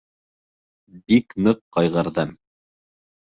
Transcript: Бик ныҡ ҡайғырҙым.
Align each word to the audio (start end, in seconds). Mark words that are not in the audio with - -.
Бик 1.11 1.35
ныҡ 1.47 1.61
ҡайғырҙым. 1.77 2.35